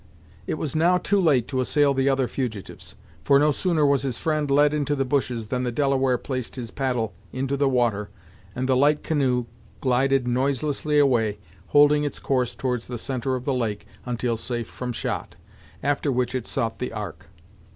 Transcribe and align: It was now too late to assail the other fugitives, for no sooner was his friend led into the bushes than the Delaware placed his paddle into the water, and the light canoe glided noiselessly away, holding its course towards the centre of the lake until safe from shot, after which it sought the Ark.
It 0.47 0.55
was 0.55 0.75
now 0.75 0.97
too 0.97 1.19
late 1.21 1.47
to 1.49 1.61
assail 1.61 1.93
the 1.93 2.09
other 2.09 2.27
fugitives, 2.27 2.95
for 3.23 3.37
no 3.37 3.51
sooner 3.51 3.85
was 3.85 4.01
his 4.01 4.17
friend 4.17 4.49
led 4.49 4.73
into 4.73 4.95
the 4.95 5.05
bushes 5.05 5.49
than 5.49 5.61
the 5.61 5.71
Delaware 5.71 6.17
placed 6.17 6.55
his 6.55 6.71
paddle 6.71 7.13
into 7.31 7.55
the 7.55 7.69
water, 7.69 8.09
and 8.55 8.67
the 8.67 8.75
light 8.75 9.03
canoe 9.03 9.45
glided 9.79 10.27
noiselessly 10.27 10.97
away, 10.97 11.37
holding 11.67 12.03
its 12.03 12.17
course 12.17 12.55
towards 12.55 12.87
the 12.87 12.97
centre 12.97 13.35
of 13.35 13.45
the 13.45 13.53
lake 13.53 13.85
until 14.03 14.37
safe 14.37 14.67
from 14.67 14.91
shot, 14.91 15.35
after 15.83 16.11
which 16.11 16.33
it 16.33 16.47
sought 16.47 16.79
the 16.79 16.91
Ark. 16.91 17.27